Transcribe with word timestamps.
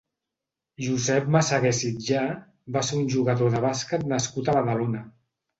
Josep 0.85 1.27
Massaguer 1.35 1.73
Sitjà 1.81 2.23
va 2.79 2.85
ser 2.89 2.97
un 3.03 3.07
jugador 3.17 3.55
de 3.57 3.63
bàsquet 3.69 4.11
nascut 4.15 4.51
a 4.51 4.57
Badalona. 4.61 5.05